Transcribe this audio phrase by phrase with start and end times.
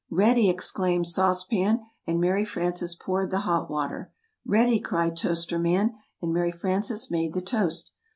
[0.09, 4.11] "Ready!" exclaimed Sauce Pan, and Mary Frances poured the hot water.
[4.43, 5.93] "Ready!" cried Toaster Man,
[6.23, 7.93] and Mary Frances made the toast.